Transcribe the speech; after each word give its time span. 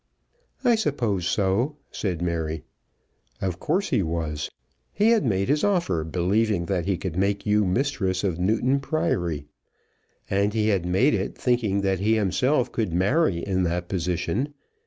"I 0.63 0.73
suppose 0.73 1.27
so," 1.27 1.77
said 1.91 2.23
Mary. 2.23 2.63
"Of 3.39 3.59
course 3.59 3.89
he 3.91 4.01
was. 4.01 4.49
He 4.91 5.09
had 5.11 5.23
made 5.23 5.47
his 5.47 5.63
offer 5.63 6.03
believing 6.03 6.65
that 6.65 6.87
he 6.87 6.97
could 6.97 7.15
make 7.15 7.45
you 7.45 7.65
mistress 7.67 8.23
of 8.23 8.39
Newton 8.39 8.79
Priory, 8.79 9.45
and 10.27 10.55
he 10.55 10.69
had 10.69 10.87
made 10.87 11.13
it 11.13 11.37
thinking 11.37 11.81
that 11.81 11.99
he 11.99 12.15
himself 12.15 12.71
could 12.71 12.91
marry 12.95 13.45
in 13.45 13.61
that 13.61 13.89
position. 13.89 14.55